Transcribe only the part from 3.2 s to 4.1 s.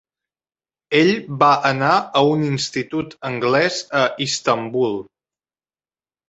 anglès a